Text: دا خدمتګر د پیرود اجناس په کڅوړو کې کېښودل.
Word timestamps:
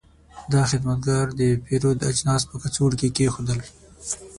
دا 0.53 0.61
خدمتګر 0.71 1.25
د 1.39 1.41
پیرود 1.65 1.99
اجناس 2.11 2.41
په 2.49 2.55
کڅوړو 2.61 2.99
کې 2.99 3.09
کېښودل. 3.15 3.59